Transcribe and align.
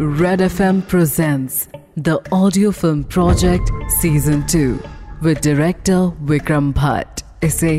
Red 0.00 0.38
FM 0.38 0.86
presents 0.86 1.68
the 1.96 2.20
audio 2.30 2.70
film 2.70 3.02
project 3.02 3.68
season 4.00 4.46
2 4.46 4.78
with 5.22 5.40
director 5.40 6.12
Vikram 6.24 6.72
Bhatt. 6.72 7.22
इसे 7.44 7.70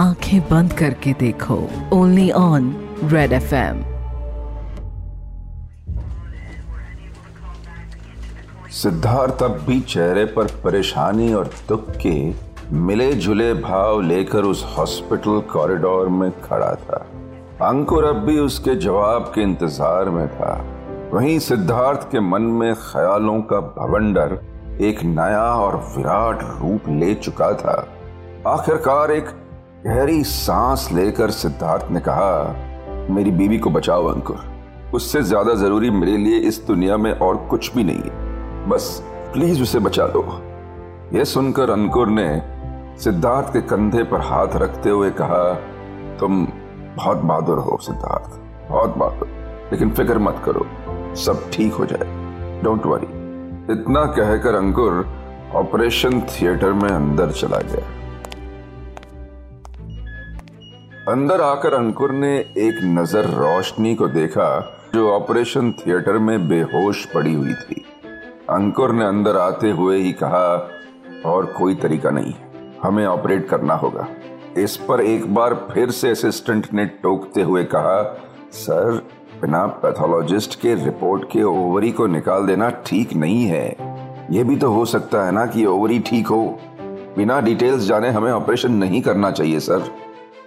आँखें 0.00 0.40
बंद 0.40 0.72
करके 0.72 1.12
देखो। 1.12 1.56
Only 1.92 2.30
on 2.30 2.70
Red 3.12 3.32
FM 3.32 3.82
Siddharth 8.72 9.42
अब 9.42 9.58
भी 9.66 9.80
चेहरे 9.80 10.24
पर 10.24 10.46
परेशानी 10.64 11.32
और 11.32 11.50
दुख 11.68 11.90
के 12.06 12.14
मिले 12.76 13.12
जुले 13.12 13.52
भाव 13.54 14.00
लेकर 14.00 14.44
उस 14.44 14.64
हॉस्पिटल 14.78 15.40
कॉरिडोर 15.52 16.08
में 16.08 16.30
खड़ा 16.40 16.74
था। 16.74 17.06
अंकुर 17.68 18.04
अब 18.04 18.24
भी 18.24 18.38
उसके 18.38 18.76
जवाब 18.76 19.30
के 19.34 19.42
इंतज़ार 19.42 20.10
में 20.10 20.26
था। 20.28 20.54
वहीं 21.16 21.38
सिद्धार्थ 21.38 22.10
के 22.10 22.20
मन 22.20 22.42
में 22.42 22.74
ख्यालों 22.74 23.42
का 23.42 23.60
भवंडर 23.60 24.32
एक 24.80 25.02
नया 25.02 25.42
और 25.42 25.76
विराट 25.76 26.38
रूप 26.42 26.88
ले 26.88 27.14
चुका 27.14 27.52
था। 27.52 27.88
आखिरकार 28.46 29.10
एक 29.10 29.24
गहरी 29.86 30.24
सांस 30.24 30.88
लेकर 30.92 31.30
सिद्धार्थ 31.30 31.90
ने 31.90 32.00
कहा, 32.00 32.56
मेरी 33.10 33.30
बीवी 33.30 33.58
को 33.58 33.70
बचाओ, 33.70 34.06
अंकुर। 34.06 34.36
उससे 34.94 35.22
ज़्यादा 35.22 35.54
ज़रूरी 35.54 35.90
मेरे 35.90 36.16
लिए 36.16 36.38
इस 36.38 36.66
दुनिया 36.66 36.96
में 36.96 37.12
और 37.12 37.36
कुछ 37.36 37.74
भी 37.74 37.84
नहीं 37.84 38.02
है। 38.04 38.68
बस 38.68 39.02
प्लीज़ 39.32 39.62
उसे 39.62 39.78
बचा 39.78 40.06
लो। 40.06 40.24
यह 41.18 41.24
सुनकर 41.24 41.70
अंकुर 41.70 42.08
ने 42.08 42.42
सिद्धार्थ 43.00 43.52
के 43.52 43.60
कंधे 43.60 44.02
पर 44.02 44.20
हाथ 44.20 44.56
रखते 44.56 44.90
हुए 44.90 45.10
कहा, 45.10 45.54
तुम 46.20 46.46
बहुत 46.96 47.16
बहादुर 47.16 47.58
हो 47.58 47.78
सिद्धार्थ, 47.80 48.40
बहुत 48.70 48.96
बहादुर। 48.96 49.28
लेकिन 49.72 49.90
फ़िक्र 49.90 50.18
मत 50.18 50.42
करो। 50.44 50.66
सब 51.16 51.50
ठीक 51.52 51.72
हो 51.72 51.86
जाए। 51.86 52.62
डोंट 52.62 52.86
वरी 52.86 53.06
इतना 53.72 54.04
कहकर 54.06 54.54
अंकुर 54.54 55.06
ऑपरेशन 55.54 56.20
थिएटर 56.20 56.72
में 56.72 56.88
अंदर 56.88 57.30
चला 57.32 57.58
गया। 57.64 57.84
अंदर 61.12 61.40
आकर 61.40 61.74
अंकुर 61.74 62.12
ने 62.12 62.36
एक 62.38 62.80
नज़र 62.84 63.26
रोशनी 63.26 63.94
को 63.94 64.08
देखा, 64.08 64.48
जो 64.94 65.10
ऑपरेशन 65.10 65.70
थिएटर 65.72 66.18
में 66.18 66.48
बेहोश 66.48 67.04
पड़ी 67.04 67.34
हुई 67.34 67.54
थी। 67.54 67.84
अंकुर 68.50 68.92
ने 68.92 69.04
अंदर 69.04 69.36
आते 69.36 69.70
हुए 69.70 69.98
ही 69.98 70.12
कहा, 70.12 70.70
और 71.26 71.46
कोई 71.58 71.74
तरीका 71.74 72.10
नहीं, 72.10 72.34
हमें 72.82 73.06
ऑपरेट 73.06 73.48
करना 73.48 73.74
होगा। 73.74 74.06
इस 74.56 74.76
पर 74.88 75.00
एक 75.00 75.34
बार 75.34 75.54
फिर 75.70 75.90
से 75.90 76.10
असिस्टेंट 76.10 76.66
ने 76.72 76.84
टोकते 77.02 77.42
हुए 77.42 77.64
कहा, 77.64 78.02
सर 78.52 79.00
बिना 79.40 79.66
पैथोलॉजिस्ट 79.66 80.60
के 80.60 80.74
रिपोर्ट 80.74 81.24
के 81.24 81.42
ओवरी 81.42 81.90
को 81.90 82.06
निकाल 82.06 82.46
देना 82.46 82.70
ठीक 82.86 83.12
नहीं 83.14 83.44
है। 83.44 83.76
यह 84.30 84.44
भी 84.44 84.56
तो 84.56 84.70
हो 84.70 84.84
सकता 84.84 85.24
है 85.26 85.32
ना 85.32 85.46
कि 85.46 85.64
ओवरी 85.66 85.98
ठीक 85.98 86.26
हो। 86.26 86.58
बिना 87.16 87.40
डिटेल्स 87.40 87.82
जाने 87.82 88.10
हमें 88.10 88.32
ऑपरेशन 88.32 88.72
नहीं 88.72 89.02
करना 89.02 89.30
चाहिए, 89.30 89.60
सर। 89.60 89.84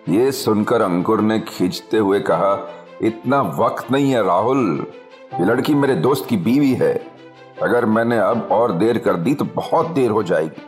ये 0.09 0.31
सुनकर 0.31 0.81
अंकुर 0.81 1.21
ने 1.21 1.39
खींचते 1.39 1.97
हुए 1.97 2.19
कहा, 2.19 2.69
इतना 3.01 3.41
वक्त 3.41 3.91
नहीं 3.91 4.11
है, 4.11 4.23
राहुल। 4.23 4.85
ये 5.39 5.45
लड़की 5.45 5.73
मेरे 5.73 5.95
दोस्त 5.95 6.25
की 6.29 6.37
बीवी 6.37 6.73
है। 6.73 6.93
अगर 7.61 7.85
मैंने 7.85 8.17
अब 8.17 8.47
और 8.51 8.71
देर 8.71 8.97
कर 8.97 9.13
दी 9.13 9.33
तो 9.33 9.45
बहुत 9.45 9.87
देर 9.87 10.11
हो 10.11 10.23
जाएगी। 10.23 10.61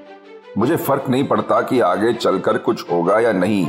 मुझे 0.57 0.75
फ़र्क 0.75 1.09
नहीं 1.09 1.27
पड़ता 1.27 1.61
कि 1.61 1.79
आगे 1.79 2.13
चलकर 2.13 2.57
कुछ 2.57 2.91
होगा 2.91 3.19
या 3.19 3.31
नहीं। 3.31 3.67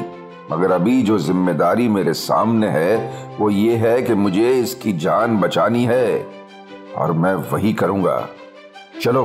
मगर 0.53 0.72
अभी 0.72 1.03
जो 1.03 1.19
ज़िम्मेदारी 1.19 1.89
मेरे 1.89 2.12
सामने 2.14 2.69
है, 2.69 3.36
वो 3.39 3.50
ये 3.50 3.77
है 3.77 4.00
कि 4.03 4.14
मुझे 4.14 4.53
इसकी 4.53 4.92
जान 4.92 5.39
बचानी 5.41 5.84
है, 5.84 6.27
और 6.97 7.12
मैं 7.12 7.34
वही 7.53 7.72
करूँगा। 7.72 8.28
चलो 9.03 9.25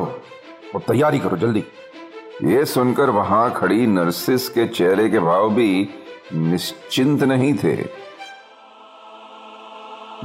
वो 0.73 0.80
तैयारी 0.88 1.20
करो 1.20 1.38
जल्दी। 1.38 1.64
ये 2.44 2.66
सुनकर 2.66 3.10
वहाँ 3.10 3.52
खड़ी 3.54 3.86
नर्सिस 3.87 4.48
के 4.49 4.67
चेहरे 4.67 5.10
के 5.10 5.20
भाव 5.20 5.49
भी 5.49 5.89
निश्चिंत 6.33 7.23
नहीं 7.23 7.54
थे। 7.54 7.76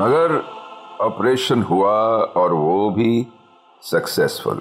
मगर 0.00 0.36
ऑपरेशन 1.00 1.62
हुआ 1.62 1.94
और 2.36 2.52
वो 2.52 2.90
भी 2.90 3.26
सक्सेसफुल। 3.82 4.60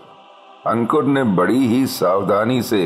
अंकुर 0.67 1.03
ने 1.05 1.23
बड़ी 1.23 1.67
ही 1.67 1.85
सावधानी 1.87 2.61
से 2.61 2.81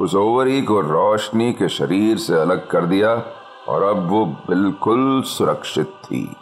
उस 0.00 0.14
ओवरी 0.14 0.62
को 0.62 0.80
रोशनी 0.80 1.52
के 1.52 1.68
शरीर 1.68 2.16
से 2.16 2.34
अलग 2.34 2.70
कर 2.70 2.86
दिया 2.86 3.10
और 3.68 3.82
अब 3.82 4.10
वो 4.10 4.26
बिल्कुल 4.26 5.22
सुरक्षित 5.22 5.86
थी। 5.86 6.36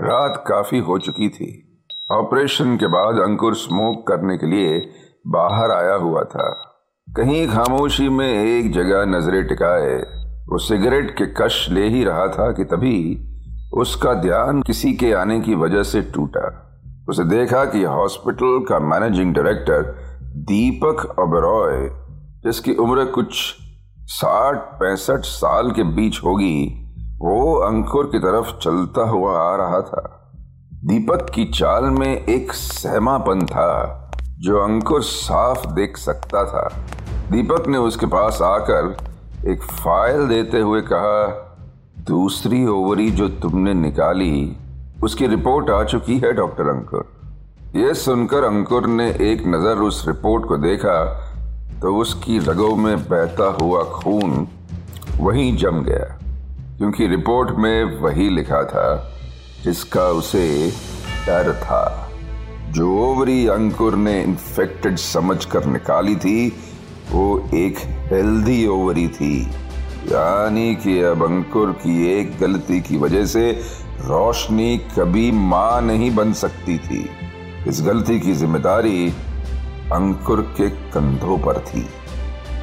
रात 0.00 0.44
काफ़ी 0.48 0.78
हो 0.78 0.98
चुकी 0.98 1.28
थी। 1.28 1.82
ऑपरेशन 2.12 2.76
के 2.76 2.86
बाद 2.86 3.14
अंकुर 3.14 3.54
स्मोक 3.54 4.06
करने 4.08 4.38
के 4.38 4.46
लिए 4.46 4.90
बाहर 5.26 5.70
आया 5.70 5.94
हुआ 5.94 6.22
था। 6.22 6.52
कहीं 7.16 7.48
खामोशी 7.48 8.08
में 8.08 8.44
एक 8.44 8.72
जगह 8.72 9.04
नज़रें 9.04 9.46
टिकाए। 9.46 9.96
वो 10.48 10.58
सिगरेट 10.58 11.10
के 11.10 11.26
कश 11.26 11.70
ले 11.70 11.88
ही 11.88 12.04
रहा 12.04 12.28
था 12.28 12.52
कि 12.52 12.64
तभी 12.64 13.28
उसका 13.74 14.14
ध्यान 14.14 14.62
किसी 14.62 14.92
के 14.92 15.12
आने 15.12 15.40
की 15.40 15.54
वजह 15.54 15.82
से 15.82 16.02
टूटा। 16.02 16.62
उसे 17.08 17.24
देखा 17.24 17.64
कि 17.64 17.84
हॉस्पिटल 17.84 18.64
का 18.68 18.78
मैनेजिंग 18.78 19.34
डायरेक्टर 19.34 20.05
दीपक 20.36 21.18
ओबरॉय 21.20 21.88
जिसकी 22.44 22.74
उम्र 22.74 23.04
कुछ 23.04 23.54
साठ 24.00 24.56
पैंसठ 24.56 25.20
साल 25.20 25.70
के 25.70 25.82
बीच 25.82 26.20
होगी, 26.24 26.66
वो 27.18 27.54
अंकुर 27.54 28.06
की 28.06 28.18
तरफ़ 28.18 28.58
चलता 28.58 29.08
हुआ 29.08 29.38
आ 29.38 29.56
रहा 29.56 29.80
था। 29.80 30.30
दीपक 30.74 31.30
की 31.30 31.44
चाल 31.44 31.84
में 31.84 32.24
एक 32.24 32.52
सहमापन 32.52 33.46
था, 33.46 34.10
जो 34.38 34.58
अंकुर 34.58 35.02
साफ़ 35.02 35.66
देख 35.66 35.96
सकता 35.96 36.44
था। 36.44 36.84
दीपक 37.30 37.68
ने 37.68 37.78
उसके 37.78 38.06
पास 38.06 38.42
आकर 38.42 38.96
एक 39.48 39.62
फ़ाइल 39.62 40.28
देते 40.28 40.60
हुए 40.60 40.80
कहा, 40.80 41.26
दूसरी 41.98 42.66
ओवरी 42.66 43.10
जो 43.10 43.28
तुमने 43.28 43.74
निकाली, 43.74 44.56
उसकी 45.02 45.26
रिपोर्ट 45.26 45.70
आ 45.70 45.84
चुकी 45.84 46.18
है, 46.18 46.32
डॉक्टर 46.32 46.68
अंकुर। 46.68 47.15
यह 47.74 47.92
सुनकर 47.92 48.44
अंकुर 48.44 48.86
ने 48.86 49.08
एक 49.22 49.42
नज़र 49.46 49.80
उस 49.82 50.04
रिपोर्ट 50.08 50.44
को 50.44 50.56
देखा 50.56 50.98
तो 51.82 51.94
उसकी 51.96 52.38
रगों 52.38 52.74
में 52.76 52.96
बहता 52.98 53.46
हुआ 53.60 53.82
खून 53.84 54.46
वहीं 55.18 55.56
जम 55.56 55.82
गया, 55.82 56.04
क्योंकि 56.78 57.06
रिपोर्ट 57.06 57.50
में 57.58 58.00
वही 58.00 58.28
लिखा 58.30 58.62
था, 58.64 59.12
जिसका 59.64 60.04
उसे 60.12 60.46
डर 61.26 61.52
था। 61.54 61.82
जो 62.70 62.96
ओवरी 63.00 63.46
अंकुर 63.48 63.96
ने 63.96 64.20
इन्फेक्टेड 64.22 64.96
समझकर 64.98 65.66
निकाली 65.66 66.16
थी, 66.16 66.48
वो 67.10 67.26
एक 67.54 67.78
हेल्दी 68.12 68.66
ओवरी 68.68 69.08
थी। 69.10 69.40
यानी 70.06 70.74
कि 70.76 71.00
अब 71.02 71.24
अंकुर 71.24 71.72
की 71.82 72.06
एक 72.10 72.38
गलती 72.40 72.80
की 72.80 72.96
वजह 72.96 73.26
से 73.26 73.50
रोशनी 74.00 74.76
कभी 74.98 75.30
माँ 75.30 75.80
नहीं 75.82 76.14
बन 76.16 76.32
सकती 76.34 76.78
थी। 76.78 77.08
इस 77.68 77.80
गलती 77.82 78.20
की 78.20 78.32
ज़िम्मेदारी 78.32 79.08
अंकुर 79.92 80.40
के 80.56 80.68
कंधों 80.70 81.38
पर 81.38 81.58
थी। 81.58 81.86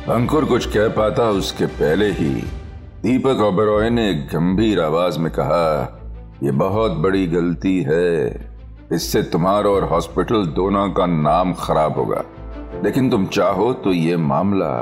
अंकुर 0.10 0.46
कुछ 0.46 0.66
कह 0.66 0.88
पाता 0.88 1.30
उसके 1.30 1.66
पहले 1.66 2.10
ही। 2.12 2.30
दीपक 3.02 3.42
ओबरॉय 3.42 3.90
ने 3.90 4.14
गंभीर 4.14 4.82
आवाज़ 4.82 5.20
में 5.20 5.32
कहा 5.32 6.00
यह 6.44 6.52
बहुत 6.52 6.92
बड़ी 6.92 7.28
गलती 7.28 7.82
है। 7.82 8.30
इससे 8.94 9.24
तुम्हारा 9.24 9.70
और 9.70 9.84
हॉस्पिटल 9.84 10.46
दोनों 10.46 10.90
का 10.90 11.06
नाम 11.06 11.54
खराब 11.54 11.94
होगा। 11.94 12.24
लेकिन 12.84 13.10
तुम 13.10 13.26
चाहो 13.26 13.74
तो 13.74 13.94
ये 13.94 14.18
मामला 14.18 14.74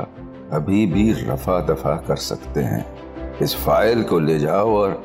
अभी 0.52 0.86
भी 0.86 1.12
रफा 1.12 1.60
दफ़ा 1.60 1.96
कर 1.96 2.16
सकते 2.16 2.60
हैं। 2.60 2.84
इस 3.42 3.56
फ़ाइल 3.56 4.02
को 4.02 4.18
ले 4.18 4.38
जाओ 4.38 4.76
और 4.76 5.02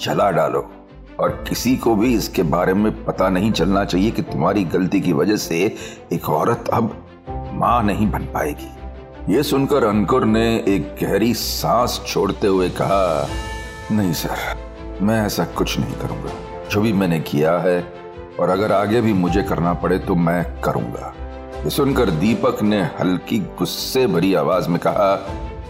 चला 0.00 0.30
डालो। 0.30 0.70
और 1.20 1.44
किसी 1.48 1.76
को 1.76 1.94
भी 1.94 2.14
इसके 2.14 2.42
बारे 2.42 2.74
में 2.74 3.04
पता 3.04 3.28
नहीं 3.28 3.52
चलना 3.52 3.84
चाहिए 3.84 4.10
कि 4.10 4.22
तुम्हारी 4.22 4.64
गलती 4.64 5.00
की 5.00 5.12
वजह 5.12 5.36
से 5.36 5.76
एक 6.12 6.28
औरत 6.28 6.68
अब 6.72 7.06
माँ 7.54 7.82
नहीं 7.82 8.10
बन 8.10 8.24
पाएगी। 8.24 9.34
ये 9.34 9.42
सुनकर 9.42 9.84
अंकुर 9.84 10.24
ने 10.24 10.64
एक 10.68 10.94
गहरी 11.02 11.34
सांस 11.34 12.00
छोड़ते 12.06 12.46
हुए 12.46 12.68
कहा, 12.70 13.28
नहीं 13.92 14.12
सर, 14.12 14.36
मैं 15.02 15.26
ऐसा 15.26 15.44
कुछ 15.44 15.78
नहीं 15.78 15.94
करूँगा। 15.94 16.32
जो 16.70 16.80
भी 16.80 16.92
मैंने 16.92 17.20
किया 17.20 17.58
है, 17.58 17.80
और 18.40 18.50
अगर 18.50 18.72
आगे 18.72 19.00
भी 19.00 19.12
मुझे 19.12 19.42
करना 19.42 19.74
पड़े 19.74 19.98
तो 19.98 20.14
मैं 20.14 20.60
करूँगा। 20.60 21.14
ये 21.64 21.70
सुनकर 21.70 22.10
दीपक 22.10 22.62
ने 22.62 22.82
हल्की 23.00 23.38
गुस्से 23.58 24.06
भरी 24.06 24.34
आवाज़ 24.34 24.68
में 24.68 24.78
कहा, 24.78 25.14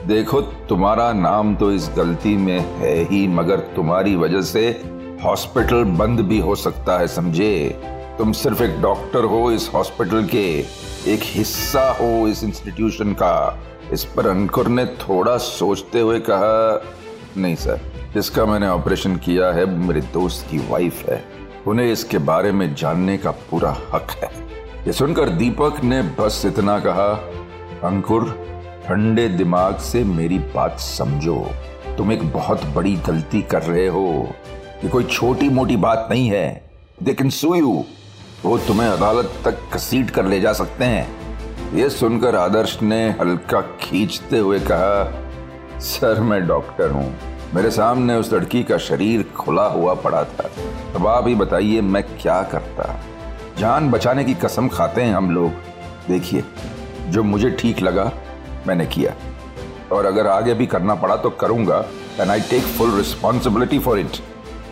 देखो, 0.07 0.41
तुम्हारा 0.41 1.13
नाम 1.13 1.55
तो 1.57 1.73
इस 1.73 1.91
गलती 1.97 2.37
में 2.37 2.59
है 2.59 2.95
ही, 3.05 3.27
मगर 3.29 3.61
तुम्हारी 3.77 4.17
वजह 4.17 4.43
से 4.43 4.98
हॉस्पिटल 5.25 5.85
बंद 5.85 6.21
भी 6.21 6.39
हो 6.39 6.55
सकता 6.55 6.99
है, 6.99 7.09
समझे? 7.09 7.81
तुम 8.19 8.33
सिर्फ़ 8.33 8.63
एक 8.63 8.81
डॉक्टर 8.81 9.25
हो 9.25 9.51
इस 9.51 9.71
हॉस्पिटल 9.75 10.25
के, 10.25 10.61
एक 11.07 11.21
हिस्सा 11.23 11.91
हो 11.91 12.29
इस 12.29 12.45
इंस्टीट्यूशन 12.45 13.13
का। 13.13 13.59
इस 13.93 14.05
पर 14.05 14.27
अंकुर 14.27 14.69
ने 14.69 14.87
थोड़ा 14.87 15.37
सोचते 15.37 16.01
हुए 16.01 16.21
कहा, 16.21 16.83
नहीं 17.37 17.55
सर, 17.55 17.81
जिसका 18.15 18.45
मैंने 18.45 18.69
ऑपरेशन 18.69 19.17
किया 19.17 19.51
है, 19.51 19.67
मेरे 19.67 20.01
दोस्त 20.01 20.51
की 20.51 20.59
वाइफ 20.59 21.09
है। 21.09 21.25
उन्हें 21.67 21.93
इसके 21.93 22.19
बारे 22.19 22.53
में 22.53 22.75
जानने 22.75 23.19
का 23.19 23.31
पूरा 23.31 23.77
हक 23.93 24.11
है। 24.11 24.31
ये 24.87 24.93
सुनकर 24.93 25.29
दीपक 25.29 25.85
ने 25.85 26.03
बस 26.03 26.43
इतना 26.47 26.79
कहा, 26.79 27.09
अंकुर, 27.89 28.25
ठंडे 28.87 29.29
दिमाग 29.29 29.77
से 29.77 30.05
मेरी 30.05 30.39
बात 30.39 30.81
समझो। 30.81 31.51
तुम 31.99 32.13
एक 32.13 32.33
बहुत 32.33 32.65
बड़ी 32.65 32.97
गलती 32.97 33.43
कर 33.43 33.63
रहे 33.63 33.89
हो। 33.89 34.29
ये 34.85 34.89
कोई 34.89 35.05
छोटी 35.05 35.49
मोटी 35.49 35.77
बात 35.77 36.09
नहीं 36.11 36.29
है 36.29 36.71
दे 37.03 37.15
कैन 37.15 37.31
सू 37.31 37.55
यू 37.55 37.85
वो 38.45 38.59
तुम्हें 38.59 38.89
अदालत 38.89 39.33
तक 39.45 39.75
घसीट 39.75 40.11
कर 40.11 40.25
ले 40.25 40.41
जा 40.41 40.53
सकते 40.53 40.85
हैं। 40.85 41.75
ये 41.75 41.89
सुनकर 41.91 42.37
आदर्श 42.37 42.79
ने 42.83 43.11
हल्का 43.11 43.61
खींचते 43.61 44.39
हुए 44.39 44.61
कहा, 44.61 45.81
सर, 45.81 46.21
मैं 46.21 46.47
डॉक्टर 46.47 46.91
हूँ। 46.91 47.15
मेरे 47.55 47.71
सामने 47.71 48.17
उस 48.17 48.33
लड़की 48.33 48.63
का 48.63 48.79
शरीर 48.79 49.23
खुला 49.37 49.67
हुआ 49.67 49.95
पड़ा 49.95 50.23
था। 50.25 50.51
अब 50.95 51.07
आप 51.07 51.29
ही 51.29 51.35
बताइए, 51.35 51.81
मैं 51.81 52.03
क्या 52.03 52.43
करता? 52.43 53.01
जान 53.59 53.91
बचाने 53.91 54.25
की 54.25 54.35
कसम 54.35 54.69
खाते 54.69 55.03
हैं 55.03 55.15
हम 55.15 55.31
लोग। 55.31 55.51
देखिए, 56.09 56.45
जो 57.09 57.23
मुझे 57.23 57.51
ठीक 57.51 57.81
लगा, 57.81 58.11
मैंने 58.67 58.87
किया। 58.87 59.15
और 59.93 60.07
अगर 60.07 60.27
आगे 60.27 60.55
भी 60.55 60.67
करना 60.67 60.95
पड़ा 60.95 61.17
तो 61.17 61.31
करूँगा 61.31 61.85
and 62.21 62.31
I 62.31 62.41
take 62.41 62.63
full 62.63 62.97
responsibility 62.97 63.79
for 63.79 63.99
it 63.99 64.17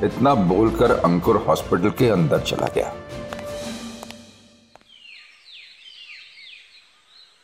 इतना 0.05 0.35
बोलकर 0.35 0.91
अंकुर 0.91 1.45
हॉस्पिटल 1.49 1.91
के 1.91 2.09
अंदर 2.09 2.41
चला 2.41 2.69
गया। 2.75 2.93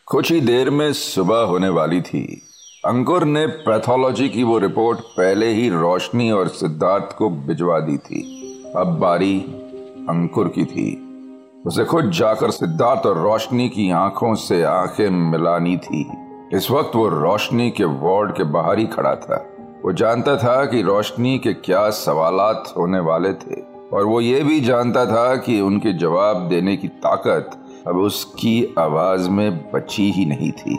कुछ 0.07 0.33
ही 0.33 0.41
देर 0.41 0.71
में 0.71 0.93
सुबह 0.93 1.37
होने 1.37 1.69
वाली 1.69 2.01
थी। 2.01 2.43
अंकुर 2.85 3.25
ने 3.25 3.47
पैथोलॉजी 3.47 4.29
की 4.29 4.43
वो 4.43 4.59
रिपोर्ट 4.59 4.99
पहले 4.99 5.49
ही 5.49 5.69
रोशनी 5.69 6.31
और 6.31 6.49
सिद्धार्थ 6.49 7.17
को 7.17 7.31
भिजवा 7.31 7.81
दी 7.81 7.99
थी। 7.99 8.43
अब 8.77 8.87
बारी 8.87 9.41
अंकुर 10.09 10.49
की 10.49 10.65
थी। 10.65 11.09
उसे 11.67 11.85
खुद 11.85 12.11
जाकर 12.11 12.51
सिद्धार्थ 12.51 13.07
और 13.07 13.19
रोशनी 13.19 13.69
की 13.69 13.91
आँखों 13.91 14.35
से 14.35 14.63
आँखें 14.63 15.11
मिलानी 15.11 15.77
थी। 15.77 16.13
इस 16.55 16.71
वक्त 16.71 16.97
वो 16.97 17.09
रोशनी 17.09 17.71
के 17.71 17.85
वार्ड 17.85 18.37
के 18.37 18.45
बाहर 18.45 18.79
ही 18.79 18.87
खड़ा 18.87 19.15
था। 19.15 19.52
वो 19.85 19.93
जानता 19.93 20.37
था 20.37 20.65
कि 20.65 20.83
रोशनी 20.83 21.39
के 21.39 21.53
क्या 21.55 21.89
सवालात 21.91 22.73
होने 22.77 22.99
वाले 23.01 23.33
थे, 23.33 23.61
और 23.93 24.05
वो 24.05 24.21
ये 24.21 24.41
भी 24.41 24.61
जानता 24.61 25.05
था 25.07 25.35
कि 25.37 25.61
उनके 25.61 25.93
जवाब 25.93 26.47
देने 26.49 26.77
की 26.77 26.89
ताकत 26.89 27.51
अब 27.89 27.97
उसकी 27.97 28.75
आवाज़ 28.79 29.29
में 29.31 29.73
बची 29.73 30.11
ही 30.11 30.27
नहीं 30.27 30.51
थी। 30.53 30.79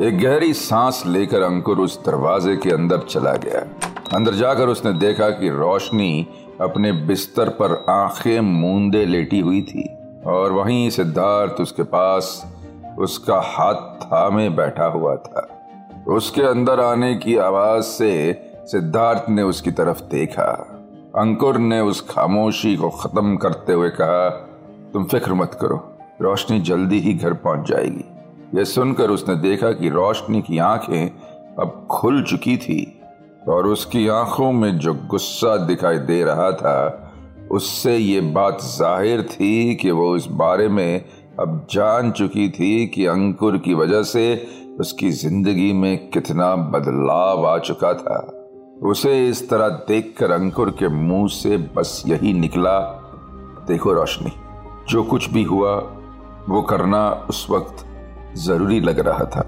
एक 0.00 0.18
गहरी 0.20 0.52
सांस 0.54 1.02
लेकर 1.06 1.42
अंकुर 1.42 1.78
उस 1.78 1.98
दरवाजे 2.06 2.56
के 2.56 2.70
अंदर 2.70 2.98
चला 2.98 3.32
गया। 3.36 3.60
अंदर 4.14 4.34
जाकर 4.34 4.68
उसने 4.68 4.92
देखा 4.92 5.28
कि 5.30 5.48
रोशनी 5.48 6.26
अपने 6.60 6.92
बिस्तर 6.92 7.48
पर 7.48 7.84
आँखें 7.88 8.40
मूंदे 8.40 9.04
लेटी 9.04 9.40
हुई 9.40 9.62
थी, 9.62 9.88
और 10.26 10.52
वहीं 10.52 10.88
सिद्धार्थ 10.90 11.60
उसके 11.60 11.82
पास 11.82 12.44
उसका 12.98 13.40
हाथ 13.44 13.74
थामे 14.02 14.48
बैठा 14.48 14.86
हुआ 14.86 15.16
था। 15.16 15.48
उसके 16.08 16.42
अंदर 16.42 16.80
आने 16.80 17.14
की 17.14 17.36
आवाज़ 17.36 17.82
से 17.82 18.32
सिद्धार्थ 18.66 19.28
ने 19.30 19.42
उसकी 19.42 19.70
तरफ़ 19.70 20.00
देखा। 20.02 20.50
अंकुर 21.16 21.58
ने 21.58 21.80
उस 21.80 22.00
खामोशी 22.10 22.76
को 22.76 22.90
खत्म 22.90 23.36
करते 23.36 23.72
हुए 23.72 23.88
कहा, 23.90 24.28
तुम 24.92 25.04
फ़िक्र 25.04 25.34
मत 25.34 25.58
करो, 25.60 25.76
रोशनी 26.22 26.60
जल्दी 26.60 26.98
ही 26.98 27.14
घर 27.14 27.32
पहुँच 27.32 27.68
जाएगी। 27.68 28.04
यह 28.58 28.64
सुनकर 28.64 29.10
उसने 29.10 29.36
देखा 29.36 29.72
कि 29.72 29.88
रोशनी 29.88 30.42
की 30.42 30.58
आँखें 30.58 31.10
अब 31.58 31.86
खुल 31.90 32.22
चुकी 32.22 32.56
थी 32.56 33.00
और 33.48 33.66
उसकी 33.66 34.08
आँखों 34.08 34.52
में 34.52 34.78
जो 34.78 34.94
गुस्सा 34.94 35.56
दिखाई 35.56 35.98
दे 35.98 36.22
रहा 36.24 36.50
था, 36.52 37.10
उससे 37.50 37.96
ये 37.96 38.20
बात 38.20 38.60
ज़ाहिर 38.60 39.22
थी 39.22 39.74
कि 39.74 39.90
वो 39.90 40.16
इस 40.16 40.26
बारे 40.26 40.68
में 40.68 41.04
अब 41.40 41.66
जान 41.70 42.10
चुकी 42.10 42.48
थी 42.48 42.86
कि 42.86 43.06
अंकुर 43.06 43.58
की 43.58 43.74
वजह 43.74 44.02
से 44.02 44.24
उसकी 44.80 45.10
ज़िंदगी 45.10 45.72
में 45.72 46.10
कितना 46.10 46.54
बदलाव 46.56 47.46
आ 47.46 47.58
चुका 47.58 47.92
था। 47.94 48.16
उसे 48.82 49.28
इस 49.28 49.48
तरह 49.50 49.68
देखकर 49.88 50.30
अंकुर 50.30 50.70
के 50.70 50.88
मुँह 50.88 51.26
से 51.28 51.56
बस 51.76 52.02
यही 52.06 52.32
निकला, 52.32 52.78
देखो 53.68 53.92
रोशनी, 53.92 54.32
जो 54.88 55.02
कुछ 55.02 55.30
भी 55.30 55.42
हुआ, 55.42 55.74
वो 56.48 56.62
करना 56.62 57.10
उस 57.30 57.46
वक्त 57.50 57.84
ज़रूरी 58.36 58.80
लग 58.80 58.98
रहा 58.98 59.24
था। 59.24 59.42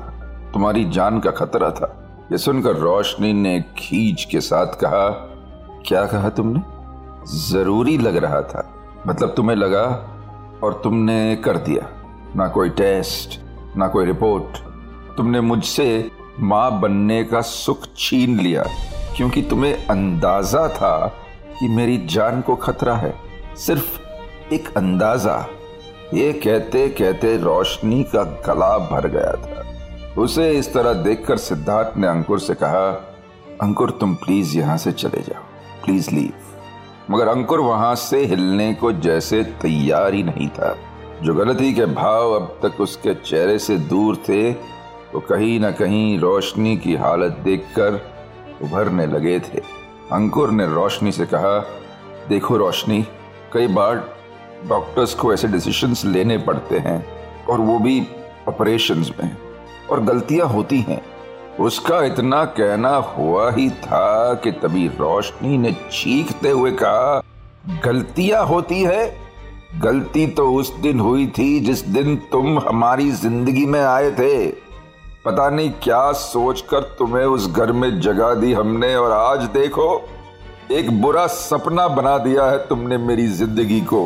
तुम्हारी 0.53 0.85
जान 0.85 1.19
का 1.21 1.31
खतरा 1.31 1.71
था। 1.71 1.93
ये 2.33 2.39
सुनकर 2.39 2.77
रोशनी 2.77 3.33
ने 3.33 3.61
खींच 3.79 4.25
के 4.25 4.41
साथ 4.41 4.67
कहा, 4.67 5.09
क्या 5.87 6.07
कहा 6.07 6.29
तुमने? 6.29 6.61
ज़रूरी 7.39 7.99
लग 7.99 8.17
रहा 8.17 8.41
था। 8.43 8.65
मतलब 9.07 9.35
तुम्हें 9.37 9.57
लगा 9.57 9.85
और 10.65 10.81
तुमने 10.85 11.37
कर 11.37 11.57
दिया। 11.57 11.89
ना 12.37 12.49
कोई 12.49 12.69
टेस्ट, 12.69 13.41
ना 13.77 13.89
कोई 13.89 14.05
रिपोर्ट 14.05 14.59
तुमने 15.17 15.41
मुझसे 15.41 16.11
माँ 16.41 16.81
बनने 16.81 17.23
का 17.25 17.41
सुख 17.41 17.87
छीन 17.97 18.39
लिया, 18.41 18.65
क्योंकि 19.17 19.43
तुम्हें 19.43 19.87
अंदाज़ा 19.87 20.67
था 20.69 21.07
कि 21.61 21.69
मेरी 21.69 21.97
जान 22.07 22.41
को 22.41 22.57
खतरा 22.57 22.95
है। 22.95 23.15
सिर्फ़ 23.57 24.55
एक 24.55 24.69
अंदाज़ा। 24.77 25.39
ये 26.15 26.33
कहते 26.35 26.89
कहते 26.89 27.37
रोशनी 27.37 28.03
का 28.05 28.23
गला 28.47 28.77
भर 28.81 29.09
गया 29.09 29.33
था। 29.37 29.65
उसे 30.23 30.51
इस 30.51 30.73
तरह 30.75 30.93
देखकर 31.03 31.37
सिद्धार्थ 31.37 31.97
ने 31.99 32.07
अंकुर 32.07 32.41
से 32.41 32.55
कहा, 32.55 32.89
अंकुर, 33.63 33.91
तुम 33.91 34.15
प्लीज़ 34.15 34.57
यहाँ 34.59 34.77
से 34.79 34.93
चले 34.93 35.23
जाओ। 35.23 35.43
प्लीज़ 35.85 36.11
लीव 36.11 36.33
मगर 37.11 37.29
अंकुर 37.29 37.61
वहाँ 37.61 37.95
से 37.95 38.25
हिलने 38.25 38.73
को 38.75 38.93
जैसे 38.93 39.43
तैयार 39.63 40.15
ही 40.15 40.23
नहीं 40.23 40.49
था। 40.49 40.77
जो 41.23 41.35
गलती 41.35 41.73
के 41.75 41.85
भाव 41.87 42.33
अब 42.33 42.59
तक 42.63 42.81
उसके 42.81 43.15
चेहरे 43.17 43.59
से 43.59 43.77
दूर 43.79 44.17
थे 44.29 44.53
वो 45.17 45.21
कहीं 45.21 45.59
ना 45.61 45.71
कहीं 45.71 46.19
रोशनी 46.19 46.77
की 46.77 46.95
हालत 46.95 47.37
देखकर 47.45 47.95
उभरने 48.63 49.07
लगे 49.07 49.39
थे। 49.41 49.59
अंकुर 50.13 50.51
ने 50.51 50.67
रोशनी 50.67 51.13
से 51.13 51.27
कहा, 51.27 51.59
देखो 52.29 52.57
रोशनी, 52.57 53.01
कई 53.53 53.67
बार 53.67 53.97
डॉक्टर्स 54.69 55.15
को 55.15 55.33
ऐसे 55.33 55.49
डिसीजंस 55.49 56.05
लेने 56.05 56.37
पड़ते 56.39 56.79
हैं 56.79 56.99
और 57.47 57.61
वो 57.61 57.79
भी 57.79 58.01
ऑपरेशंस 58.49 59.11
में 59.21 59.37
और 59.91 60.03
गलतियाँ 60.05 60.49
होती 60.49 60.81
हैं। 60.81 61.01
उसका 61.61 62.03
इतना 62.05 62.45
कहना 62.45 62.95
हुआ 63.17 63.51
ही 63.51 63.69
था 63.71 64.35
कि 64.35 64.53
तभी 64.53 64.87
रोशनी 64.89 65.59
ने 65.59 65.73
चीखते 65.73 66.51
हुए 66.51 66.73
कहा, 66.73 67.23
गलतियाँ 67.85 68.45
होती 68.47 68.83
है। 68.83 69.09
गलती 69.79 70.27
तो 70.27 70.51
उस 70.53 70.75
दिन 70.77 71.01
हुई 71.01 71.27
थी 71.29 71.49
जिस 71.61 71.85
दिन 71.89 72.17
तुम 72.33 72.59
हमारी 72.59 73.11
ज़िंदगी 73.15 73.67
में 73.67 73.81
आए 73.81 74.11
थे। 74.11 74.66
पता 75.27 75.49
नहीं 75.51 75.71
क्या 75.83 76.11
सोचकर 76.13 76.83
तुम्हें 76.99 77.25
उस 77.25 77.49
घर 77.51 77.71
में 77.73 78.01
जगा 78.01 78.33
दी 78.35 78.53
हमने 78.53 78.95
और 78.97 79.13
आज 79.13 79.43
देखो, 79.49 79.87
एक 80.71 80.91
बुरा 81.03 81.27
सपना 81.27 81.87
बना 81.89 82.17
दिया 82.19 82.45
है 82.45 82.59
तुमने 82.69 82.99
मेरी 82.99 83.27
ज़िंदगी 83.29 83.81
को। 83.81 84.03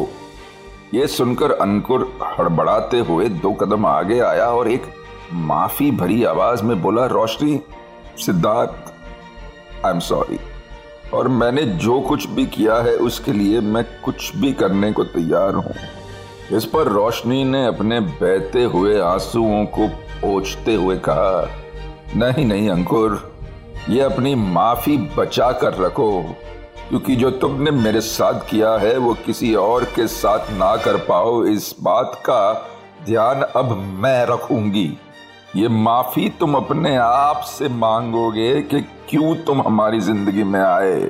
यह 0.95 1.07
सुनकर 1.07 1.53
अंकुर 1.53 2.11
हड़बड़ाते 2.39 3.01
हुए 3.01 3.29
दो 3.37 3.53
कदम 3.53 3.87
आगे 3.87 4.21
आया 4.21 4.47
और 4.47 4.71
एक 4.71 4.87
माफ़ी 5.33 5.91
भरी 5.91 6.23
आवाज़ 6.25 6.63
में 6.63 6.81
बोला, 6.83 7.07
Roshni, 7.07 7.61
Siddharth 8.19 8.93
I 9.87 9.93
am 9.93 10.01
sorry 10.01 10.39
और 11.15 11.29
मैंने 11.29 11.63
जो 11.63 12.01
कुछ 12.01 12.29
भी 12.29 12.47
किया 12.49 12.83
है 12.83 12.97
उसके 13.05 13.33
लिए 13.33 13.61
मैं 13.61 13.85
कुछ 14.05 14.37
भी 14.37 14.53
करने 14.53 14.93
को 14.93 15.05
तैयार 15.05 15.55
हूँ। 15.55 15.75
इस 16.53 16.65
पर 16.65 16.89
रोशनी 16.93 17.45
ने 17.45 17.67
अपने 17.67 18.01
बहते 18.01 18.65
हुए 18.65 19.01
आंसुओं 19.01 19.65
को 19.67 19.89
पोछते 20.21 20.75
हुए 20.75 20.97
कहा, 20.99 21.49
नहीं 22.17 22.45
नहीं, 22.47 22.69
अंकुर, 22.71 23.19
ये 23.89 24.01
अपनी 24.03 24.35
माफ़ी 24.35 24.97
बचा 25.17 25.51
कर 25.53 25.75
रखो, 25.77 26.23
क्योंकि 26.89 27.17
जो 27.17 27.31
तुमने 27.33 27.71
मेरे 27.71 28.01
साथ 28.01 28.41
किया 28.51 28.73
है, 28.79 28.97
वो 28.99 29.15
किसी 29.27 29.55
और 29.55 29.85
के 29.87 30.07
साथ 30.09 30.51
ना 30.51 30.75
कर 30.77 30.97
पाओ। 31.05 31.45
इस 31.45 31.75
बात 31.83 32.21
का 32.25 32.53
ध्यान 33.07 33.43
अब 33.43 33.77
मैं 34.01 34.25
रखूँगी। 34.27 34.91
ये 35.57 35.69
माफ़ी 35.69 36.29
तुम 36.31 36.55
अपने 36.55 36.97
आप 36.97 37.41
से 37.49 37.69
मांगोगे 37.69 38.61
कि 38.63 38.81
क्यों 39.09 39.35
तुम 39.37 39.61
हमारी 39.63 40.01
ज़िंदगी 40.01 40.45
में 40.45 40.61
आए। 40.61 41.01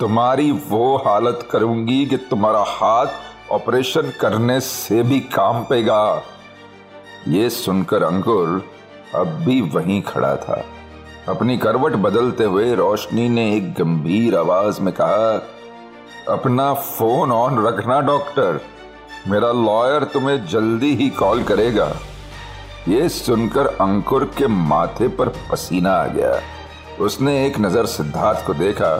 तुम्हारी 0.00 0.50
वो 0.68 0.96
हालत 0.96 1.48
करूँगी 1.50 2.04
कि 2.06 2.16
तुम्हारा 2.30 2.64
हाथ 2.68 3.52
ऑपरेशन 3.52 4.12
करने 4.20 4.58
से 4.60 5.02
भी 5.02 5.20
काम 5.30 5.62
पेगा। 5.64 6.02
ये 7.28 7.48
सुनकर 7.50 8.02
अंकुर 8.02 8.62
अब 9.14 9.28
भी 9.44 9.60
वहीं 9.70 10.00
खड़ा 10.02 10.34
था। 10.36 10.64
अपनी 11.28 11.56
करवट 11.58 11.96
बदलते 11.96 12.44
हुए 12.44 12.74
रोशनी 12.74 13.28
ने 13.28 13.44
एक 13.56 13.72
गंभीर 13.74 14.36
आवाज़ 14.36 14.80
में 14.80 14.92
कहा, 14.94 15.34
अपना 16.28 16.72
फ़ोन 16.74 17.32
ऑन 17.32 17.64
रखना, 17.66 18.00
डॉक्टर। 18.00 18.60
मेरा 19.28 19.50
लॉयर 19.52 20.04
तुम्हें 20.04 20.46
जल्दी 20.46 20.94
ही 20.94 21.08
कॉल 21.10 21.42
करेगा। 21.42 21.92
ये 22.88 23.08
सुनकर 23.08 23.66
अंकुर 23.66 24.24
के 24.38 24.46
माथे 24.46 25.08
पर 25.08 25.28
पसीना 25.50 25.92
आ 25.92 26.06
गया। 26.06 26.40
उसने 27.00 27.46
एक 27.46 27.58
नज़र 27.60 27.86
सिद्धार्थ 27.86 28.46
को 28.46 28.54
देखा, 28.54 28.96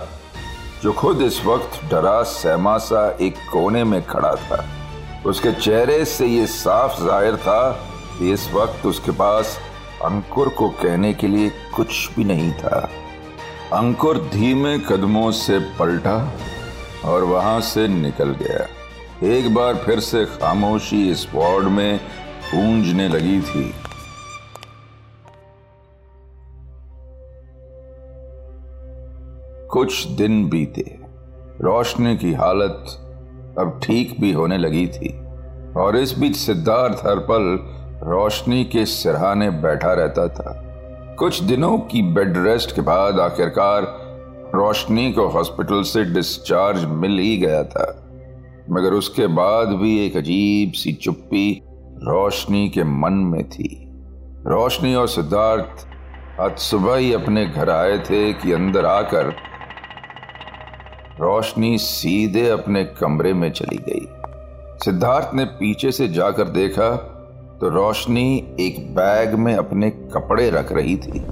जो 0.83 0.93
खुद 0.93 1.23
इस 1.23 1.45
वक्त 1.45 1.81
डरा 1.91 2.23
सहमा 2.23 2.79
सा 2.79 3.09
एक 3.21 3.37
कोने 3.53 3.85
में 3.85 4.03
खड़ा 4.07 4.35
था। 4.35 4.65
उसके 5.27 5.53
चेहरे 5.53 6.05
से 6.05 6.27
ये 6.27 6.47
साफ़ 6.47 7.03
ज़ाहिर 7.03 7.37
था 7.37 7.61
इस 8.23 8.53
वक्त 8.53 8.87
उसके 8.87 9.11
पास 9.11 9.59
अंकुर 10.05 10.49
को 10.49 10.69
कहने 10.69 11.15
के 11.15 11.29
लिए 11.29 11.51
कुछ 11.77 12.11
भी 12.17 12.25
नहीं 12.25 12.53
था। 12.53 12.89
अंकुर 13.73 14.19
धीमे 14.19 14.79
कदमों 14.79 15.31
से 15.31 15.59
पलटा 15.59 16.33
और 17.05 17.25
वहाँ 17.25 17.61
से 17.61 17.89
निकल 17.89 18.31
गया। 18.31 18.67
एक 19.29 19.55
बार 19.55 19.75
फिर 19.75 20.01
से 20.01 20.25
खामोशी 20.25 21.11
इस 21.11 21.27
वार्ड 21.35 21.65
में 21.65 22.01
गूंजने 22.55 23.09
लगी 23.09 23.41
थी। 23.41 23.75
कुछ 29.71 30.07
दिन 30.07 30.49
बीते। 30.49 30.99
रोशनी 31.61 32.17
की 32.17 32.33
हालत 32.33 32.85
अब 33.59 33.81
ठीक 33.83 34.21
भी 34.21 34.33
होने 34.33 34.59
लगी 34.59 34.87
थी 34.87 35.09
और 35.81 35.97
इस 35.97 36.19
बीच 36.19 36.37
सिद्धार्थ 36.37 37.07
हर 37.07 37.19
पल 37.19 37.57
रोशनी 38.03 38.65
के 38.65 38.87
सिरहाने 38.87 39.51
बैठा 39.51 39.93
रहता 39.93 40.29
था। 40.29 40.65
कुछ 41.19 41.43
दिनों 41.43 41.79
की 41.79 42.03
बेड 42.03 42.37
रेस्ट 42.37 42.75
के 42.75 42.81
बाद 42.81 43.21
आखिरकार 43.21 43.83
रोशनी 44.55 45.13
को 45.13 45.29
हॉस्पिटल 45.29 45.83
से 45.83 46.05
डिस्चार्ज 46.05 46.85
मिल 46.85 47.19
ही 47.19 47.37
गया 47.37 47.63
था। 47.63 48.05
मगर 48.71 48.93
उसके 48.93 49.27
बाद 49.27 49.69
भी 49.69 50.07
एक 50.07 50.17
अजीब 50.17 50.73
सी 50.73 50.93
चुप्पी 50.93 51.63
रोशनी 52.03 52.69
के 52.69 52.85
मन 52.85 53.13
में 53.13 53.49
थी। 53.49 53.89
रोशनी 54.47 54.95
और 54.95 55.09
सिद्धार्थ 55.09 55.89
आज 56.41 56.59
सुबह 56.59 56.97
ही 56.97 57.13
अपने 57.13 57.47
घर 57.47 57.71
आए 57.71 57.99
थे 57.99 58.33
कि 58.33 58.53
अंदर 58.53 58.87
आकर 58.87 59.27
रोशनी 61.21 61.79
सीधे 61.79 62.49
अपने 62.49 62.85
कमरे 62.85 63.33
में 63.33 63.53
चली 63.53 63.77
गई। 63.77 64.07
सिद्धार्थ 64.85 65.31
ने 65.35 65.45
पीछे 65.45 65.93
से 65.93 66.09
जाकर 66.09 66.45
देखा 66.45 67.15
तो 67.61 67.69
रोशनी 67.69 68.57
एक 68.61 68.95
बैग 68.95 69.35
में 69.35 69.57
अपने 69.57 69.91
कपड़े 69.91 70.51
रख 70.51 70.73
रही 70.73 70.97
थी। 70.97 71.27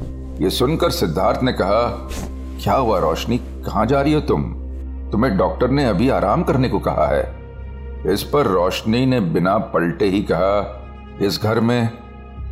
ये 0.44 0.50
सुनकर 0.50 0.90
सिद्धार्थ 0.90 1.42
ने 1.42 1.52
कहा, 1.52 2.08
क्या 2.62 2.74
हुआ 2.74 2.98
रोशनी? 2.98 3.38
कहाँ 3.38 3.86
जा 3.86 4.00
रही 4.00 4.12
हो 4.12 4.20
तुम? 4.20 4.42
तुम्हें 5.12 5.36
डॉक्टर 5.36 5.70
ने 5.70 5.84
अभी 5.84 6.08
आराम 6.08 6.42
करने 6.42 6.68
को 6.68 6.78
कहा 6.78 7.06
है। 7.06 7.36
इस 8.12 8.22
पर 8.22 8.46
रोशनी 8.46 9.06
ने 9.06 9.20
बिना 9.20 9.58
पलटे 9.58 10.08
ही 10.08 10.22
कहा, 10.22 10.82
इस 11.22 11.42
घर 11.42 11.60
में 11.60 11.90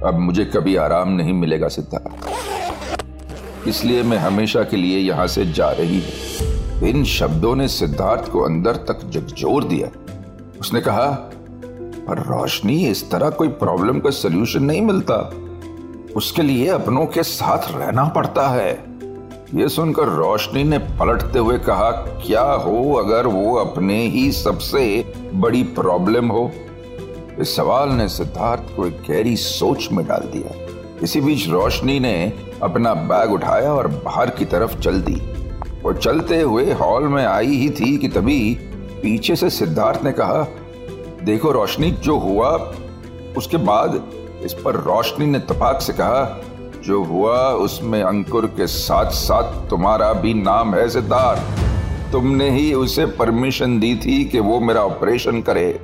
अब 0.05 0.15
मुझे 0.15 0.45
कभी 0.45 0.77
आराम 0.77 1.09
नहीं 1.09 1.33
मिलेगा 1.33 1.69
सिद्धार्थ। 1.69 3.69
इसलिए 3.69 4.03
मैं 4.03 4.19
हमेशा 4.19 4.63
के 4.63 4.77
लिए 4.77 4.99
यहाँ 4.99 5.27
से 5.27 5.47
जा 5.47 5.71
रही 5.71 6.01
हूँ। 6.01 6.89
इन 6.89 7.05
शब्दों 7.05 7.57
ने 7.57 7.69
सिद्धार्थ 7.69 8.31
को 8.31 8.41
अंदर 8.41 8.77
तक 8.77 9.11
झकझोर 9.11 9.65
दिया। 9.65 9.89
उसने 10.61 10.81
कहा 10.81 11.31
पर 12.09 12.19
रोशनी, 12.19 12.87
इस 12.87 13.11
तरह 13.11 13.31
कोई 13.31 13.49
प्रॉब्लम 13.49 13.99
का 13.99 14.11
सलूशन 14.11 14.63
नहीं 14.63 14.83
मिलता। 14.83 15.33
उसके 16.17 16.43
लिए 16.43 16.69
अपनों 16.69 17.07
के 17.07 17.23
साथ 17.23 17.59
रहना 17.77 18.05
पड़ता 18.05 18.49
है। 18.49 18.85
यह 19.55 19.69
सुनकर 19.69 20.03
रोशनी 20.03 20.65
ने 20.65 20.79
पलटते 20.79 21.39
हुए 21.39 21.59
कहा, 21.59 21.91
क्या 22.27 22.43
हो 22.43 22.95
अगर 22.95 23.27
वो 23.27 23.55
अपने 23.57 24.07
ही 24.07 24.33
सबसे 24.33 25.13
बड़ी 25.35 25.63
प्रॉब्लम 25.63 26.29
हो? 26.29 26.51
इस 27.41 27.57
सवाल 27.57 27.89
ने 27.89 28.09
सिद्धार्थ 28.09 28.77
को 28.77 28.87
एक 28.87 29.03
गहरी 29.09 29.37
सोच 29.37 29.89
में 29.93 30.07
डाल 30.07 30.29
दिया। 30.33 30.69
इसी 31.03 31.21
बीच 31.21 31.49
रोशनी 31.49 32.01
ने 32.01 32.33
अपना 32.63 32.95
बैग 32.95 33.33
उठाया 33.33 33.73
और 33.73 33.89
बाहर 33.89 34.31
की 34.31 34.45
तरफ़ 34.45 34.81
चल 34.81 35.01
दी। 35.01 35.23
वो 35.83 35.93
चलते 35.93 36.41
हुए 36.41 36.73
हॉल 36.73 37.03
में 37.03 37.27
आई 37.27 37.47
ही 37.47 37.71
थी 37.71 37.99
कि 37.99 38.09
तभी 38.09 38.55
पीछे 39.03 39.37
से 39.37 39.51
सिद्धार्थ 39.51 40.05
ने 40.05 40.13
कहा 40.13 40.47
देखो 41.25 41.51
रोशनी, 41.53 41.91
जो 41.91 42.17
हुआ 42.19 42.51
उसके 43.37 43.57
बाद 43.57 43.95
इस 44.45 44.53
पर 44.55 44.77
रोशनी 44.77 45.27
ने 45.27 45.39
तपाक 45.39 45.81
से 45.81 45.93
कहा, 45.93 46.41
जो 46.85 47.03
हुआ 47.05 47.39
उसमें 47.49 48.03
अंकुर 48.03 48.47
के 48.47 48.67
साथ 48.67 49.11
साथ 49.11 49.71
तुम्हारा 49.71 50.13
भी 50.13 50.35
नाम 50.35 50.75
है 50.75 50.89
सिद्धार्थ। 50.89 52.13
तुमने 52.13 52.51
ही 52.51 52.75
उसे 52.75 53.07
परमिशन 53.07 53.79
दी 53.81 53.95
थी 53.97 54.25
कि 54.25 54.41
वो 54.41 54.61
मेरा 54.61 54.83
ऑपरेशन 54.83 55.41
करे। 55.43 55.81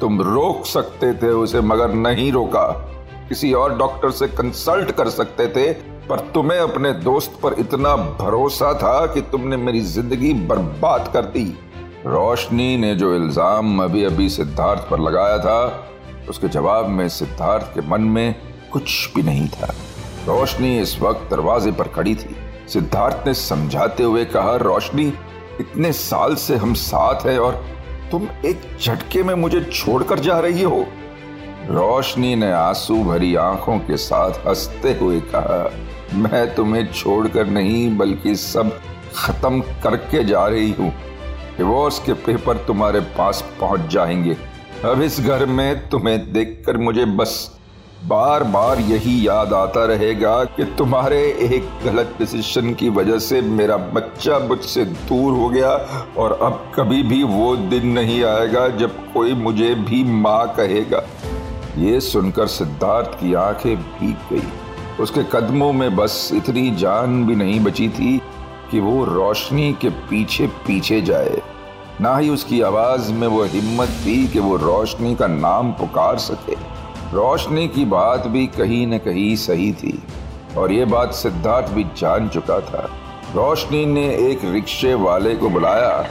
तुम 0.00 0.20
रोक 0.22 0.66
सकते 0.66 1.12
थे 1.14 1.30
उसे, 1.30 1.60
मगर 1.60 1.92
नहीं 1.92 2.32
रोका। 2.32 2.66
किसी 3.28 3.52
और 3.52 3.78
डॉक्टर 3.78 4.10
से 4.10 4.28
कंसल्ट 4.28 4.90
कर 4.90 5.08
सकते 5.08 5.46
थे, 5.46 5.72
पर 6.08 6.20
तुम्हें 6.34 6.58
अपने 6.58 6.92
दोस्त 6.92 7.38
पर 7.42 7.52
इतना 7.58 7.96
भरोसा 7.96 8.72
था 8.74 9.06
कि 9.06 9.20
तुमने 9.22 9.56
मेरी 9.56 9.80
ज़िंदगी 9.80 10.32
बर्बाद 10.34 11.10
कर 11.12 11.24
दी। 11.24 11.58
रोशनी 12.06 12.76
ने 12.76 12.94
जो 12.94 13.14
इल्ज़ाम 13.14 13.82
अभी 13.84 14.04
अभी 14.04 14.28
सिद्धार्थ 14.28 14.80
पर 14.90 15.00
लगाया 15.00 15.38
था, 15.38 15.88
उसके 16.28 16.48
जवाब 16.48 16.88
में 16.88 17.08
सिद्धार्थ 17.08 17.66
के 17.74 17.80
मन 17.80 18.00
में 18.00 18.34
कुछ 18.72 19.12
भी 19.14 19.22
नहीं 19.22 19.48
था। 19.48 19.66
रोशनी 20.26 20.80
इस 20.80 20.98
वक्त 21.00 21.30
दरवाजे 21.30 21.72
पर 21.72 21.88
खड़ी 21.88 22.14
थी। 22.14 22.36
सिद्धार्थ 22.68 23.26
ने 23.26 23.34
समझाते 23.34 24.02
हुए 24.02 24.24
कहा, 24.24 24.56
रोशनी, 24.56 25.06
इतने 25.60 25.92
साल 25.92 26.34
से 26.34 26.56
हम 26.56 26.74
साथ 26.74 27.26
हैं 27.26 27.38
और 27.38 27.64
तुम 28.10 28.28
एक 28.44 28.60
झटके 28.80 29.22
में 29.22 29.34
मुझे 29.34 29.60
छोड़कर 29.60 30.18
जा 30.18 30.38
रही 30.38 30.62
हो। 30.62 30.86
रोशनी 31.70 32.34
ने 32.36 32.52
आँसू 32.52 33.04
भरी 33.04 33.34
आँखों 33.34 33.78
के 33.78 33.96
साथ 33.96 34.46
हँसते 34.46 34.98
हुए 35.00 35.20
कहा, 35.20 35.70
मैं 36.14 36.54
तुम्हें 36.54 36.92
छोड़कर 36.92 37.46
नहीं, 37.46 37.96
बल्कि 37.98 38.34
सब 38.34 38.80
खत्म 39.16 39.60
करके 39.60 40.24
जा 40.24 40.46
रही 40.46 40.70
हूँ। 40.72 40.92
डिवोर्स 41.56 41.98
के 41.98 42.12
पेपर 42.12 42.56
तुम्हारे 42.56 43.00
पास 43.00 43.44
पहुँच 43.60 43.80
जाएँगे। 43.80 44.36
अब 44.84 45.02
इस 45.02 45.20
घर 45.20 45.46
में 45.46 45.88
तुम्हें 45.88 46.32
देखकर 46.32 46.76
मुझे 46.76 47.04
बस 47.04 47.56
बार 48.04 48.44
बार 48.44 48.78
यही 48.80 49.28
याद 49.28 49.52
आता 49.52 49.84
रहेगा 49.84 50.44
कि 50.44 50.64
तुम्हारे 50.64 51.18
एक 51.40 51.68
गलत 51.84 52.14
डिसीज़न 52.18 52.74
की 52.74 52.88
वजह 52.88 53.18
से 53.18 53.40
मेरा 53.40 53.76
बच्चा 53.76 54.38
मुझसे 54.38 54.84
दूर 54.84 55.32
हो 55.32 55.48
गया 55.48 55.70
और 56.18 56.38
अब 56.42 56.72
कभी 56.76 57.02
भी 57.02 57.22
वो 57.22 57.56
दिन 57.56 57.86
नहीं 57.86 58.24
आएगा 58.24 58.68
जब 58.68 59.12
कोई 59.12 59.34
मुझे 59.34 59.74
भी 59.74 60.04
माँ 60.04 60.46
कहेगा। 60.48 61.02
ये 61.78 62.00
सुनकर 62.00 62.46
सिद्धार्थ 62.46 63.14
की 63.14 63.34
आँखें 63.34 63.76
भीग 63.76 64.16
गई। 64.32 64.48
उसके 65.02 65.22
कदमों 65.22 65.72
में 65.72 65.96
बस 65.96 66.30
इतनी 66.34 66.70
जान 66.70 67.26
भी 67.26 67.34
नहीं 67.34 67.60
बची 67.60 67.88
थी 67.88 68.19
कि 68.70 68.80
वो 68.80 69.04
रोशनी 69.04 69.72
के 69.72 69.88
पीछे 69.88 70.46
पीछे 70.66 71.00
जाए। 71.02 71.40
ना 72.00 72.16
ही 72.16 72.28
उसकी 72.30 72.60
आवाज़ 72.60 73.12
में 73.12 73.26
वो 73.28 73.44
हिम्मत 73.44 73.88
थी 74.04 74.26
कि 74.28 74.38
वो 74.38 74.56
रोशनी 74.56 75.14
का 75.14 75.26
नाम 75.26 75.72
पुकार 75.72 76.18
सके। 76.18 76.54
रोशनी 77.12 77.66
की 77.68 77.84
बात 77.84 78.26
भी 78.26 78.46
कहीं 78.46 78.86
न 78.86 78.98
कहीं 78.98 79.34
सही 79.36 79.72
थी, 79.72 80.02
और 80.56 80.72
ये 80.72 80.84
बात 80.84 81.14
सिद्धार्थ 81.14 81.72
भी 81.72 81.84
जान 81.98 82.28
चुका 82.28 82.60
था। 82.60 82.88
रोशनी 83.34 83.84
ने 83.86 84.06
एक 84.30 84.44
रिक्शे 84.44 84.94
वाले 84.94 85.34
को 85.34 85.48
बुलाया। 85.48 86.06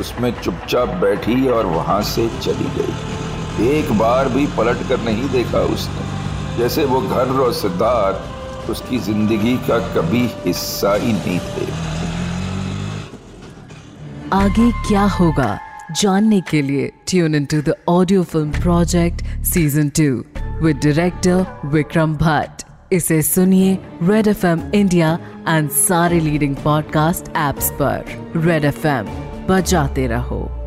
उसमें 0.00 0.32
चुपचाप 0.42 0.88
बैठी 1.00 1.48
और 1.48 1.66
वहाँ 1.66 2.00
से 2.02 2.28
चली 2.42 2.70
गई। 2.76 3.68
एक 3.68 3.92
बार 3.98 4.28
भी 4.28 4.46
पलट 4.46 4.88
कर 4.88 5.00
नहीं 5.00 5.28
देखा 5.28 5.60
उसने, 5.74 6.58
जैसे 6.58 6.84
वो 6.84 7.00
घर 7.00 7.40
और 7.40 7.52
सिद्धार्थ 7.52 8.39
उसकी 8.68 8.98
ज़िंदगी 8.98 9.56
का 9.68 9.78
कभी 9.94 10.28
हिस्सा 10.44 10.94
ही 10.94 11.12
नहीं 11.12 11.38
थे। 11.38 11.66
आगे 14.32 14.70
क्या 14.88 15.04
होगा 15.18 15.58
जानने 16.00 16.40
के 16.40 16.62
लिए 16.62 16.92
tune 17.08 17.34
in 17.34 17.44
to 17.44 17.60
the 17.62 17.74
audio 17.88 18.22
film 18.22 18.50
project 18.50 19.24
season 19.44 19.88
two 19.88 20.12
with 20.64 20.76
director 20.76 21.68
Vikram 21.68 22.14
Bhatt 22.16 22.64
इसे 22.92 23.22
सुनिए 23.22 23.78
Red 24.02 24.26
F 24.26 24.46
M 24.46 24.70
India 24.74 25.18
and 25.48 25.70
सारे 25.70 26.20
लीडिंग 26.20 26.56
पॉडकास्ट 26.56 27.28
एप्स 27.28 27.70
पर। 27.70 28.42
रेड 28.46 28.64
एफ़ 28.64 28.86
एम 28.86 29.06
बजाते 29.48 30.06
रहो। 30.06 30.59